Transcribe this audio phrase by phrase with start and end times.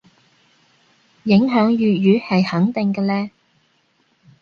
[1.25, 3.29] 影響粵語係肯定嘅嘞